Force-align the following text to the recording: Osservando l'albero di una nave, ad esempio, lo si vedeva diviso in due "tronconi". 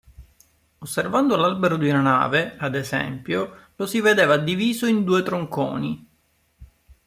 Osservando 0.79 1.35
l'albero 1.35 1.77
di 1.77 1.87
una 1.87 2.01
nave, 2.01 2.57
ad 2.57 2.73
esempio, 2.73 3.67
lo 3.75 3.85
si 3.85 4.01
vedeva 4.01 4.37
diviso 4.37 4.87
in 4.87 5.03
due 5.03 5.21
"tronconi". 5.21 6.07